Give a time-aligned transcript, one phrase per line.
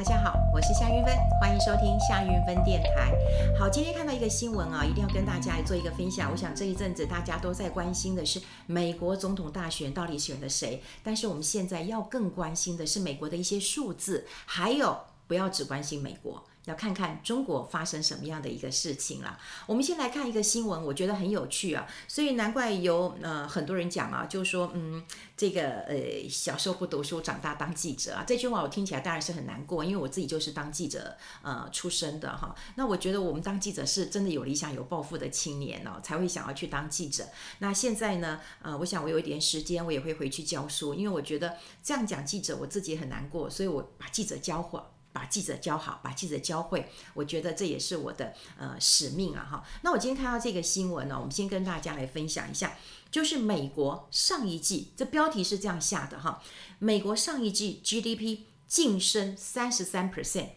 [0.00, 3.12] 大家好，我是夏云芬，欢迎收听夏云芬电台。
[3.58, 6.30] 好，今天看到一个新闻啊，一定要跟大家来做一个分享。
[6.32, 16.42] 我想这一阵子大家都在关心的是美国总统大选到底选了谁，但是我们现在要更关心的是美国的一些数字，还有不要只关心美国。
[16.70, 19.38] 要看看中国发生什么样的一个事情了。
[19.66, 25.04] 我们先来看一个新闻，我觉得很有趣啊，所以难怪有呃很多人讲啊，就是说嗯，
[25.36, 32.54] 这个呃小时候不读书，长大当记者啊，这句话我听起来当然是很难过，因为我自己就是当记者呃出身的哈。
[32.76, 37.26] 那我觉得我们当记者是真的有理想、有抱负的青年哦，才会想要去当记者。
[37.58, 44.80] 那现在呢，呃，我想我有一点时间，我也会回去教书，因为我觉得这样讲记者我自己很难过，所以我把记者教会。
[45.12, 49.64] 把记者教好，把记者教会，我觉得这也是我的呃使命啊哈。
[49.82, 52.76] 那我今天看到这个新闻呢，我们先跟大家来分享一下，
[53.10, 56.40] 就是美国上一季，这标题是这样下的哈，
[56.78, 60.50] 美国上一季 GDP 晋升三十三 percent，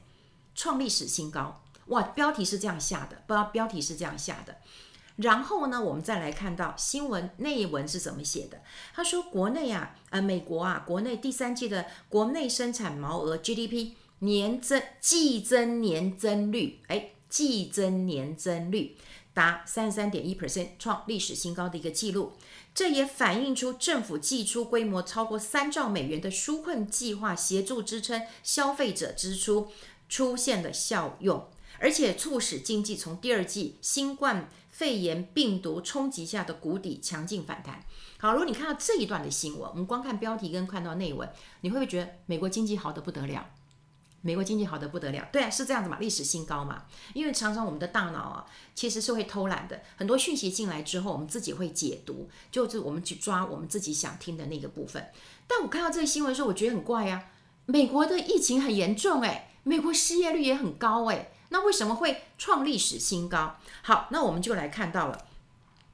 [0.53, 1.63] 创历史新高。
[1.87, 4.57] 哇，标题是这样下的，不标题是这样下的。
[5.15, 8.61] 然后呢，我们再来看到新闻内文是怎么写的。
[8.93, 13.93] 他说，国内啊，呃，美国啊，国内第三季的国内生产毛额 GDP。
[14.23, 18.95] 年增季增年增率，哎，季增年增率
[19.33, 22.31] 达三十三点一 percent，创历史新高的一个记录。
[22.73, 29.67] 这也反映出政府寄出规模超过三兆美元的纾困计划，协助支撑消费者支出
[30.07, 31.49] 出现了效用，
[31.79, 37.83] 而且促使经济从第二季新冠肺炎病毒冲击下的谷底强劲反弹。
[38.17, 43.45] 好，如果你看到这一段的新闻，我们光看标题跟看到内文，你会不会觉得美国经济好的不得了？
[44.25, 46.85] 美国经济好得不得了，对啊，是这样子嘛，历史新高嘛。
[47.13, 55.05] 因为常常我们的大脑啊，其实是会偷懒的，很多讯息进来之后，我们自己会解读，就是我们去抓我们自己想听的那个部分。
[55.45, 57.25] 但我看到这个新闻的时候，我觉得很怪啊，
[57.65, 63.57] 美国的疫情很严重诶，美国失业率也很高诶，那为什么会创历史新高？
[63.81, 65.25] 好，那我们就来看到了，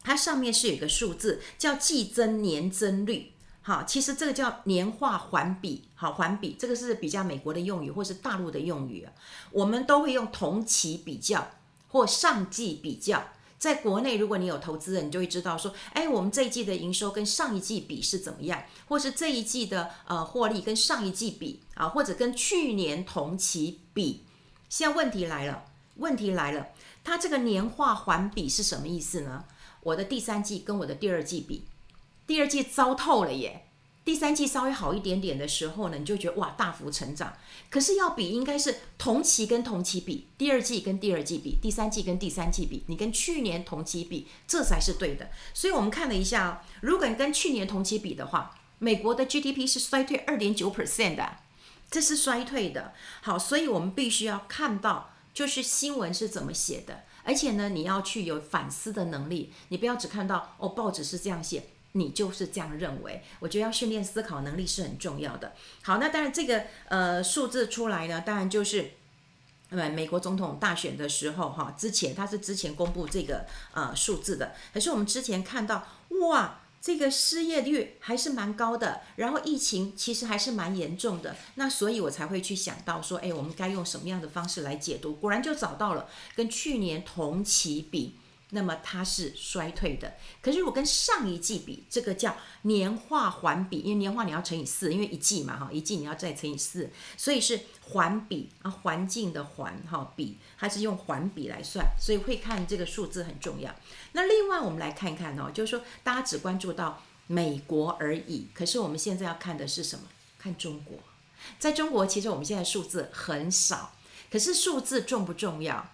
[0.03, 3.31] 它上面是有一个数字叫季增年增率。
[3.69, 9.13] 好，其实这个叫年化环比，好，环比这个是比较美国的用语，或是大陆的用语啊。
[9.51, 11.51] 我们都会用同期比较
[11.89, 13.23] 或上季比较。
[13.59, 24.23] 在国内，如果你有投资人，你就会知道说，哎，我们这一季的营收跟上一季比是怎么样，或是这一季的呃获利跟上一季比啊，或者跟去年同期比。
[24.67, 25.65] 现在问题来了，
[25.97, 26.69] 问题来了，
[27.03, 29.45] 它这个年化环比是什么意思呢？
[29.83, 31.65] 我的第三季跟我的第二季比。
[32.29, 33.65] 第二季糟透了耶，
[34.05, 37.33] 第三季稍微好一点点的时候呢，你就觉得哇，大幅成长。
[37.71, 45.31] 可是要比应该是同期跟同期比，第二季跟第二季比，第三季跟第三季比，你跟去年同期比，这才是对的。
[45.55, 51.37] 所以我们看了一下，如果你跟去年同期比的话，美国的 GDP 是衰退二点九 percent 的，
[51.89, 52.93] 这是衰退的。
[53.23, 61.63] 好，所以我们必须要看到，就是新闻是怎么写的，而且呢，你要去有反思的能力，你不要只看到哦，报纸是这样写。
[61.93, 63.23] 你就是这样认为？
[63.39, 65.53] 我觉得要训练思考能力是很重要的。
[65.81, 68.91] 好，那当然这个呃数字出来呢，当然就是
[69.69, 74.53] 呃美国总统大选的时候哈，之前他是之前公布这个呃数字的。
[74.71, 75.87] 可是我们之前看到
[76.29, 81.35] 哇，这个失业率还是蛮高的，然后疫情其实还是蛮严重的。
[81.55, 85.15] 那所以我才会去想到说，哎，我们该用什么样的方式来解读？
[85.15, 88.15] 果然就找到了跟去年同期比。
[88.51, 103.73] 那么它是衰退的，可是如果跟上一季比，这个叫年化环比，因为年化你要乘以四，因为一季嘛哈，一季你要再乘以四，所以是环比啊，环境的环哈比，它是用环比来算，所以会看这个数字很重要。
[104.13, 110.05] 那另外我们来看一看哦，就是说大家只关注到美国而已，可是我们现在要看的是什么？
[110.39, 110.97] 看中国，
[111.59, 113.93] 在中国其实我们现在数字很少，
[114.31, 115.87] 可是数字重不重要？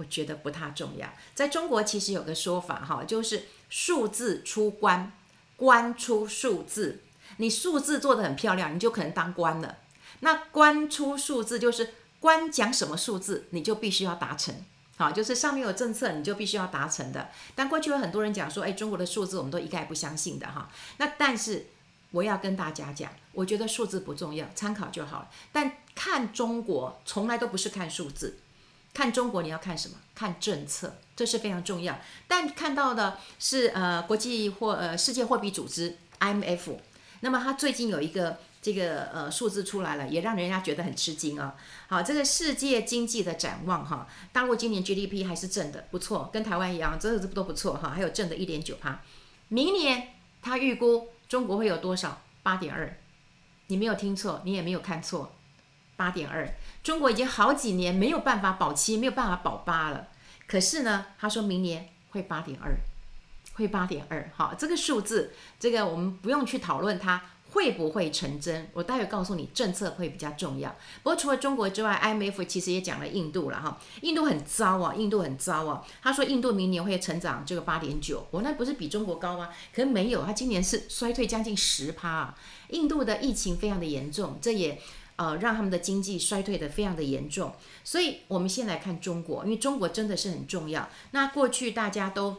[0.00, 1.06] 我觉得不太重要。
[1.34, 5.12] 在中国，其实有个说法哈，就是数字出官，
[5.56, 7.02] 官出数字。
[7.36, 9.76] 你数字做得很漂亮，你就可能当官了。
[10.20, 14.54] 那官出数字，就是官讲什么数字，你就必须要达成。
[14.96, 17.28] 好，就是上面有政策，你就必须要达成的。
[17.54, 20.70] 但过去有很多人讲说，哎，中国的数字我们都一概不相信的哈。
[20.96, 21.66] 那但是
[22.12, 25.28] 我要跟大家讲，我觉得数字不重要，参考就好了。
[25.52, 28.38] 但看中国，从来都不是看数字。
[28.92, 29.96] 看中国，你要看什么？
[30.14, 31.98] 看政策，这是非常重要。
[32.28, 36.76] 但看到的是，呃，国际货呃世界货币组织 IMF，
[37.20, 41.54] 那么它最近有一个这个呃数字出来了，也让人家觉得很吃惊啊。
[41.88, 49.00] 好，这个世界经济的展望哈，大陆今年 GDP 还是正的，不错，跟台湾一样，这个都不错哈，还有正的一点九趴。
[49.48, 50.08] 明年
[50.42, 52.22] 它预估中国会有多少？
[52.42, 52.98] 八点二，
[53.66, 55.34] 你没有听错，你也没有看错。
[56.00, 56.48] 八点二。
[56.82, 60.08] 中国已经好几年没有办法保七，没有办法保八了。
[60.46, 62.74] 可是呢，他说明年会八点二，
[63.56, 64.30] 会八点二。
[64.34, 67.22] 好，这个数字，这个我们不用去讨论它。
[67.52, 68.68] 会不会成真？
[68.72, 70.70] 我待会告诉你，政策会比较重要。
[71.02, 73.76] 不过除了中国之外，IMF 其实也讲了印度了哈。
[74.02, 75.84] 印度很糟啊，印度很糟啊。
[76.00, 79.48] 他说印度明年会成长这个八点九，我那不是比中国高吗？
[79.74, 82.38] 可没有，他今年是衰退将近十趴啊。
[82.68, 84.80] 印度的疫情非常的严重，这也
[85.20, 87.52] 呃让他们的经济衰退的非常的严重。
[87.84, 90.88] 所以我们先来看中国，因为中国真的是很重要。
[91.10, 92.38] 那过去大家都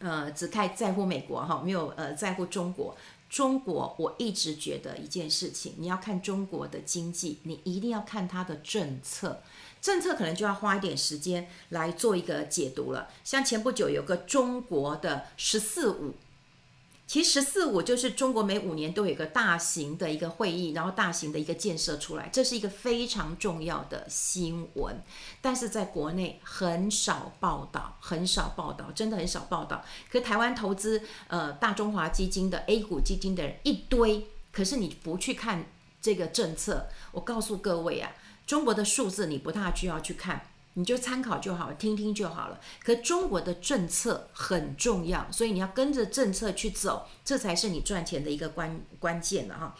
[0.00, 2.96] 呃只太在乎美国哈，没有呃在乎中国。
[3.30, 9.40] 中国，我一直觉得一件事情，你要看中国的经济，你一定要看它的政策，
[9.80, 13.08] 政策可能就要花一点时间来做一个解读了。
[13.24, 16.14] 像前不久有个中国的“十四五”。
[17.12, 24.98] 其实“十四五”就是中国每五年都有一个大型的一个会议，然后大型的一个建设出来，这是一个非常重要的新闻。
[25.42, 29.84] 但是在国内很少报道，很少报道，真的很少报道。
[30.10, 35.66] 可台湾投资呃大中华基金的 A 股基金的人一堆，可是你不去看
[36.00, 38.10] 这个政策，我告诉各位啊，
[38.46, 40.46] 中国的数字你不大需要去看。
[40.74, 42.58] 你就参考就好，听听就好了。
[42.82, 49.76] 可中国的政策很重要，所以你要跟着政策去走，这才是你赚钱的一个关关键了哈。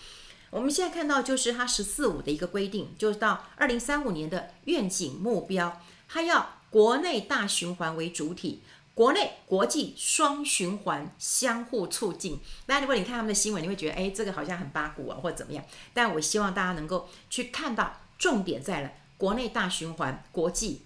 [0.50, 8.62] 我们现在看到就是它“十四五”的一个规定，就是到二零三五年的愿景目标，它要国内大循环为主体，
[8.92, 12.38] 国内国际双循环相互促进。
[12.66, 15.64] 那如果你看他们的新闻，你会觉得哎，这个好像很八股啊，或者怎么样？
[15.94, 18.90] 但我希望大家能够去看到重点在了。
[19.22, 20.82] 国内大循环，国际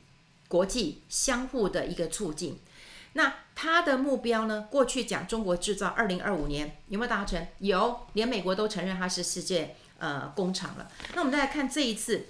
[0.46, 2.58] 国际相互的一个促进。
[3.14, 4.68] 那它的目标呢？
[4.70, 7.46] 过去讲中国制造，二零二五年有没有达成？
[7.60, 10.86] 有，连美国都承认它是世界呃工厂了。
[11.14, 12.26] 那我们再来看这一次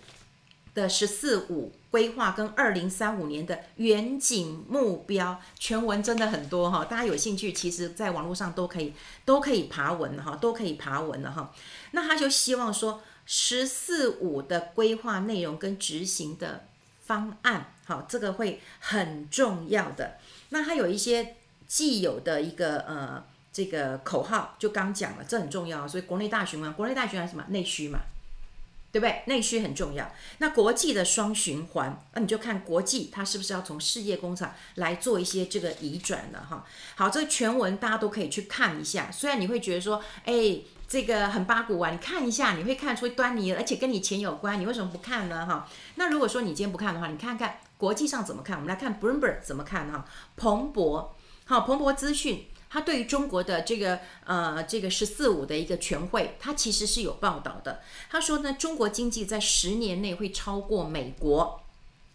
[0.74, 6.84] 的“十四五”规划跟二零三五年的远景目标，全文真的很多哈。
[6.84, 8.94] 大家有兴趣，其实在网络上都可以
[9.24, 11.52] 都可以爬文哈，都可以爬文了哈。
[11.90, 13.02] 那他就希望说。
[13.26, 16.64] 十四五的规划内容跟执行的
[17.04, 20.18] 方案，好，这个会很重要的。
[20.50, 21.34] 那它有一些
[21.66, 25.88] 既有的一个呃这个口号，就刚讲了，这很重要。
[25.88, 27.44] 所以国内大循环，国内大循环什么？
[27.48, 27.98] 内需嘛，
[28.92, 29.22] 对不对？
[29.26, 30.08] 内需很重要。
[30.38, 36.64] 那国际的双循环，那你就看国际它是不是要从世界工厂来做一些这个移转了哈。
[36.94, 39.10] 好，这个全文大家都可以去看一下。
[39.10, 40.60] 虽然你会觉得说，哎。
[40.88, 45.44] 这个很八股啊，你看一下，你会看出端倪，而且跟你钱有关，你为什么不看呢？
[45.44, 48.56] 哈，那如果说你今天不看的话，你看看国际上怎么看？
[48.56, 50.04] 我们来看 Bloomberg 怎么看哈？
[50.36, 57.80] 彭博，好，彭博资讯，他对于中国的这个呃这个“十四五”的一个全会，他其实是有报道的。
[58.08, 61.62] 他说呢，中国经济在十年内会超过美国，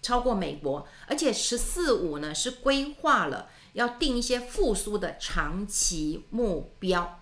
[0.02, 7.18] 超过美国，而且“十四五”呢是规划了要定一些复苏的长期目标。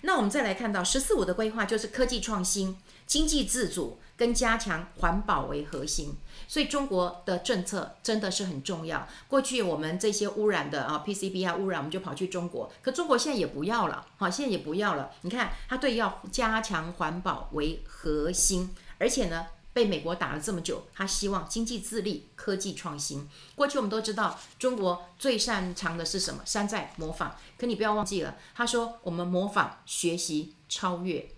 [0.00, 6.16] 那我们再来看到“十四五”的规划，就是科技创新、经济自主跟加强环保为核心。
[6.48, 9.06] 所以中国的政策真的是很重要。
[9.28, 15.10] 过去我们这些污染的啊 PCB 啊污染，我们就跑去中国，可中国现在也不要了，好，现在也不要了。
[15.20, 19.46] 你看，它对要加强环保为核心，而且呢。
[19.72, 23.28] 被美国打了这么久，他希望经济自立、科技创新。
[23.54, 26.42] 过去我们都知道，中国最擅长的是什么？
[26.44, 27.36] 山寨模仿。
[27.58, 31.28] 可你不要忘记了，他说我们模仿、学习、超越。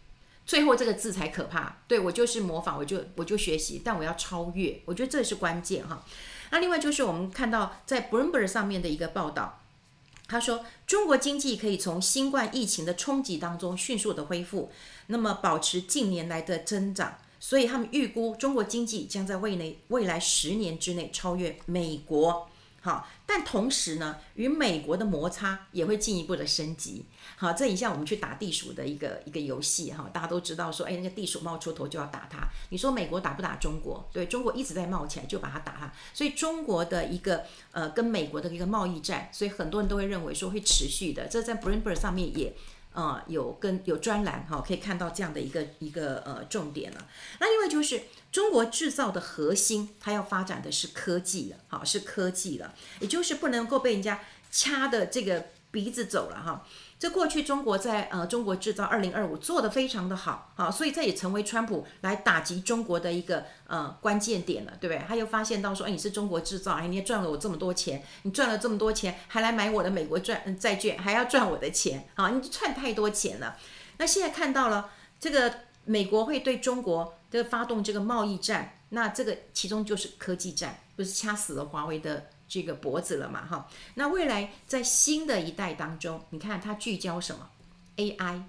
[0.46, 1.78] 最后这个字才可怕。
[1.86, 4.82] 对，我就是模仿，我就我就学习，但我要超越。
[4.84, 6.04] 我觉得这是关键哈。
[6.50, 9.60] 那另外就是我们看到在 Bloomberg 上面的一个报道，
[10.26, 14.70] 他说中国经济可以从新冠疫情的冲击当中迅速的恢复，
[15.06, 17.16] 那么保持近年来的增长。
[17.46, 22.48] 所以他们预估中国经济将在未来未来十年之内超越美国，
[22.80, 27.04] 好，但同时呢，与美国的摩擦也会进一步的升级，
[27.36, 29.92] 好，这一下我们去打地鼠的一个一个游戏。
[29.92, 34.08] 哈，大家都知道说，哎，那个地鼠冒出头就要打它，你说美国打不打中国？
[34.10, 42.56] 对，中国一直在冒起来，就把它打它，所以中国的一个呃跟美国的一个贸易战，所以很多人都会认为说会持续的，这在 Bloomberg 上面也。
[42.94, 47.06] 呃，有跟有专栏哈，可以看到这样的一个一个呃重点了。
[47.40, 54.20] 那另外就是中国制造的核心，它要发展的是科技了，好，是科技了，也就是不能够被人家
[54.50, 56.64] 掐的这个鼻子走了哈。
[57.00, 65.04] 这过去中国在呃中国制造二零二五做得非常的好，好，所以这也成为川普来打击中国的一个呃关键点了，对不对？
[65.06, 73.56] 他又发现到说，哎，你是中国制造，哎，你也赚了我这么多钱，你赚了这么多钱，还来买我的美国赚债券，还要赚我的钱，啊，你赚太多钱了。
[73.98, 75.52] 那现在看到了这个
[75.84, 83.46] 美国会对中国的发动这个贸易战，那这个其中就是科技战，不是掐死了华为的这个脖子了嘛？
[83.46, 87.50] 哈，那未来在新的一代当中，你看它聚焦什么
[87.96, 88.42] ？AI、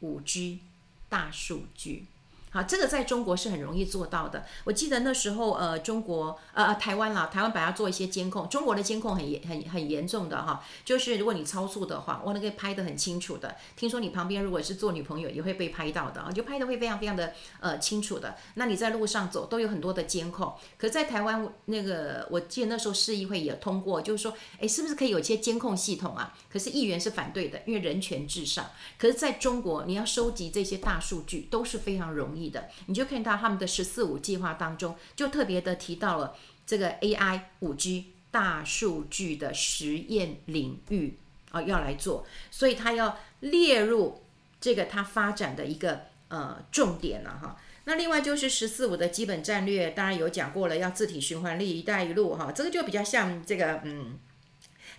[0.00, 0.60] 五 G、
[1.08, 2.06] 大数据。
[2.52, 4.44] 好，这个在中国是很容易做到的。
[4.64, 10.60] 我记得那时候，呃，中国，呃，台湾啦，台湾本来要做一些监控，中国的监控很严，很很严重的哈。
[10.84, 13.54] 就是如果你超速的话，我那个拍得很清楚的。
[13.76, 18.34] 听说你旁边如果是做女朋友，也会被拍到的啊，就拍得会非常非常的呃清楚的。
[18.54, 20.52] 那你在路上走都有很多的监控。
[20.76, 26.34] 可是在台湾那个，我记得那时候市议会也通过，就是说，哎，是不是可以有一些监控系统啊？
[26.52, 28.70] 可是议员是反对的，因为人权至上。
[28.98, 41.18] 可是在中国，你要收集这些大数据都是非常容易的，你就看到他们的“十四五”计划当中，就特别的提到了这个 AI、五 G、大数据的实验领域
[41.50, 44.22] 啊，要来做，所以他要列入
[44.60, 47.58] 这个它发展的一个呃重点了哈。
[47.84, 54.18] 那另外就是“十四五”的基本战略，当然有讲过了，要自体循环利“一带一路”哈，这个就比较像这个嗯。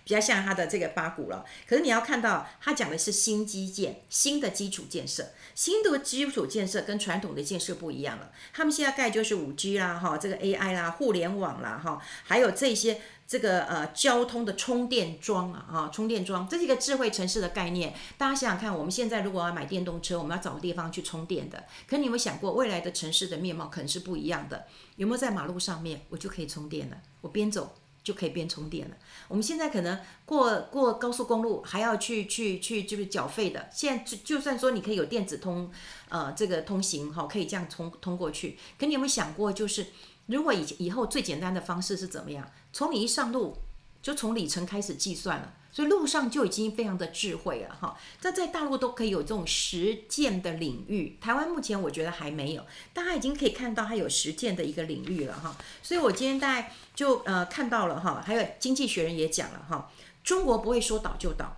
[0.04, 8.32] 比较像他的这个八股了，可是你要看到他讲的是新基建、新的基础建设，新的基础建设跟传统的建设不一样了。
[8.52, 17.94] 他们现在盖就是五 G 啦，哈，这个 AI 啦，互联网啦，哈，还有这些这个呃交通的充电桩啊，哈，充电桩，这是一个智慧城市的概念。
[18.18, 24.66] 大家想想看，我们现在如果要买电动车，我们要找个地方去充电的，可你有没有想过未来的城市的面貌可能是不一样的？
[24.96, 26.96] 有没有在马路上面我就可以充电了？
[27.20, 27.74] 我边走。
[28.02, 28.96] 就可以边充电了。
[29.28, 33.68] 我们现在可能过过高速公路还要去去去就是缴费的。
[33.72, 35.70] 现在就就算说你可以有电子通，
[36.08, 38.58] 呃，这个通行哈，可以这样通通过去。
[38.78, 39.86] 可你有没有想过，就是
[40.26, 42.50] 如果以以后最简单的方式是怎么样？
[42.72, 43.56] 从你一上路
[44.02, 45.54] 就从里程开始计算了。
[45.72, 55.56] 所以路上就已经非常的智慧了哈，那在大陆都可以有这种实践的领域，台湾目前我觉得还没有，大家已经可以看到它有实践的一个领域了哈。
[55.82, 59.90] 所以我今天大概就呃看到了哈，还有经济学人也讲了哈，
[60.22, 61.56] 中国不会说倒就倒，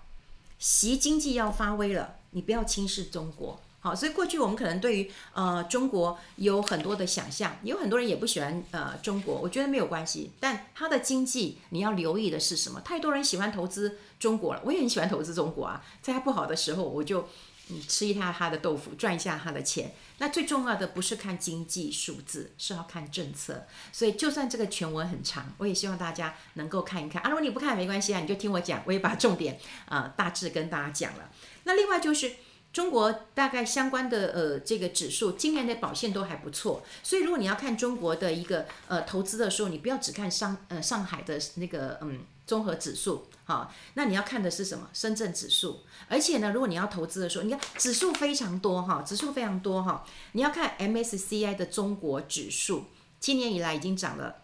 [0.61, 3.61] 习经济要发威了，你不要轻视中国。
[3.85, 10.31] 好，所以过去我们可能对于呃中国有很多的想象，有很多人也不喜欢呃中国，我觉得没有关系。
[10.41, 12.81] 但它的经济你要留意的是什么？
[12.81, 15.85] 太多人喜欢投资中国了，我也很喜欢投资中国啊。
[16.01, 17.29] 在它不好的时候，我就
[17.69, 19.93] 嗯吃一下它的豆腐，赚一下它的钱。
[20.17, 23.67] 那最重要的不是看经济数字，是要看政策。
[23.93, 27.29] 所以就算这个全文很长，我也希望大家能够看一看啊。
[27.29, 31.31] 如果你不看没关系啊，你就听我讲，我也把重点啊、大致跟大家讲了。
[31.65, 32.33] 那另外就是。
[32.75, 44.91] 中国大概相关的呃这个指数今年的表现都还不错，所以如果你要看中国的一个呃投资的时候，你不要只看上呃上海的那个嗯综合指数，好，那你要看的是什么？
[44.93, 45.85] 深圳指数。
[46.09, 52.87] 而且呢，如果你要投资的时候，你看指数非常多哈，指数非常多哈，你要看 MSCI 的中国指数，
[53.21, 54.39] 今年以来已经涨了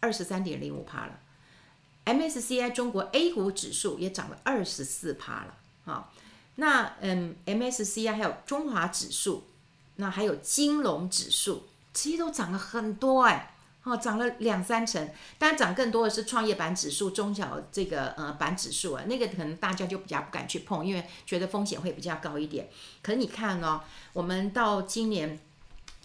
[0.00, 1.20] 二十三点零五趴了
[2.06, 6.14] ，MSCI 中国 A 股指数也涨了二十四趴了，好。
[6.56, 9.44] 那嗯，MSCI 还有中华指数，
[9.96, 15.06] 那还有金融指数，这些都涨了很多哎，哦，涨了两三成。
[15.38, 22.70] 当然涨更多的是创业板指数、中小这个呃板指数啊，那个可能大家就比较不敢去碰，因为觉得风险会比较高一点。
[23.02, 23.82] 可你看哦，
[24.14, 25.38] 我们到今年，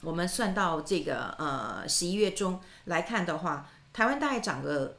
[0.02, 4.98] 我们算到这个呃十一月中来看的话，台湾大概涨个。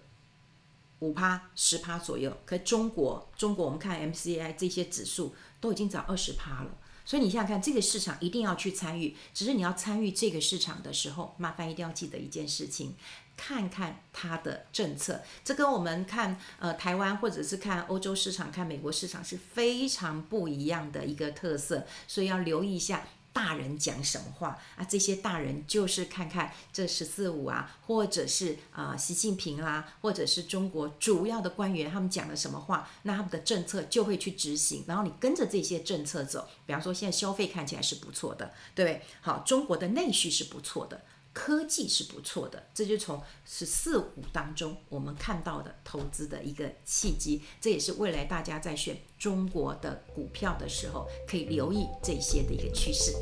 [1.03, 6.71] 五趴十趴左右，可中国中国我们看 MCI 这些指数都已经涨二十趴了，
[7.05, 9.17] 所以你想想看，这个市场一定要去参与。
[9.35, 12.95] 只是你要参与这个市场的时候，麻烦一定要记得一件事情，
[13.37, 15.23] 看看它的政策。
[15.43, 23.05] 这跟我们看呃台湾或者是看欧洲市场、看美国市场是非常不一样的一个特色，所以要留意一下。
[23.33, 24.85] 大人讲什么话啊？
[24.85, 36.49] 这些大人就是看看这“十四五”啊，或者是啊、习近平啦，或者是中国主要的官员他们讲了什么话，那他们的政策就会去执行，然后你跟着这些政策走。
[36.67, 39.03] 比方说，现在消费看起来是不错的，对？
[39.21, 41.03] 好，中国的内需是不错的。
[41.33, 53.13] 科技是不错的，这就从“十四五”当中我们看到的投资的一个契机，这也是未来大家在选中国的股票的时候可以留意这些的一个趋势。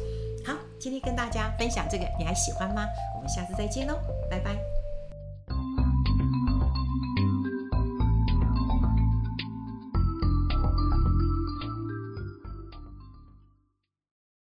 [0.44, 2.84] 好，今天跟大家分享这个，你还喜欢吗？
[3.14, 3.94] 我们下次再见喽，
[4.30, 4.69] 拜拜。